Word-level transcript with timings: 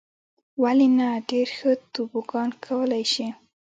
ولې 0.61 0.87
نه. 0.97 1.09
ډېر 1.29 1.47
ښه 1.57 1.71
توبوګان 1.93 2.49
کولای 2.65 3.03
شې. 3.13 3.27